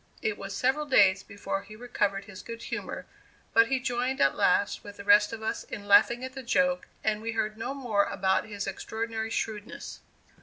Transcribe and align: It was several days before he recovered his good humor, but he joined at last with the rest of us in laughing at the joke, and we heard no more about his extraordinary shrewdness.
It 0.23 0.35
was 0.35 0.55
several 0.57 0.87
days 0.87 1.21
before 1.21 1.61
he 1.61 1.75
recovered 1.75 2.25
his 2.25 2.41
good 2.41 2.63
humor, 2.63 3.05
but 3.53 3.67
he 3.67 3.79
joined 3.79 4.19
at 4.19 4.33
last 4.33 4.83
with 4.83 4.97
the 4.97 5.03
rest 5.03 5.31
of 5.31 5.43
us 5.43 5.63
in 5.63 5.87
laughing 5.87 6.23
at 6.25 6.33
the 6.33 6.41
joke, 6.41 6.87
and 7.03 7.21
we 7.21 7.33
heard 7.33 7.55
no 7.55 7.75
more 7.75 8.05
about 8.05 8.47
his 8.47 8.65
extraordinary 8.65 9.29
shrewdness. 9.29 9.99